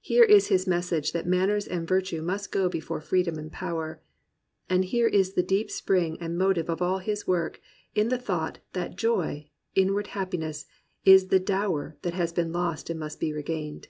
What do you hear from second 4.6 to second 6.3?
And here is the deep spring